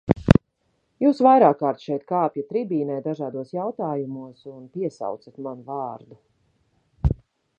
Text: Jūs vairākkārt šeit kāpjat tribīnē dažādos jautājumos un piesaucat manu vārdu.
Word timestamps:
Jūs 1.03 1.19
vairākkārt 1.27 1.83
šeit 1.89 2.05
kāpjat 2.11 2.47
tribīnē 2.53 2.95
dažādos 3.09 3.53
jautājumos 3.57 4.49
un 4.55 4.65
piesaucat 4.77 5.39
manu 5.49 5.67
vārdu. 5.71 6.21